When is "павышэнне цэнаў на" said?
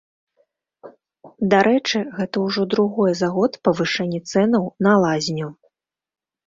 3.69-4.93